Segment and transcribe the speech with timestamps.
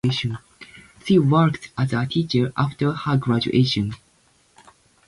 [1.05, 3.93] She worked as a teacher after her graduation.